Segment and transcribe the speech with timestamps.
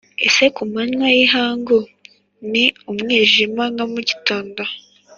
[0.27, 1.77] ese ku manywa y'ihangu
[2.51, 4.61] ni umwijima nka mu gitondo?